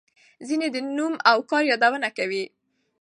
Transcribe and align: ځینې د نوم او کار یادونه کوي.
ځینې 0.47 0.67
د 0.71 0.77
نوم 0.97 1.13
او 1.31 1.37
کار 1.49 1.63
یادونه 1.71 2.09
کوي. 2.17 2.43